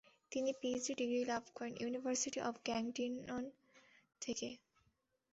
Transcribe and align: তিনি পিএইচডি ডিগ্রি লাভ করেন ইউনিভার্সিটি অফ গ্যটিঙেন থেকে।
তিনি 0.31 0.49
পিএইচডি 0.59 0.93
ডিগ্রি 1.01 1.21
লাভ 1.25 1.43
করেন 1.55 1.73
ইউনিভার্সিটি 1.79 2.39
অফ 2.41 2.53
গ্যটিঙেন 2.65 3.43
থেকে। 4.21 4.49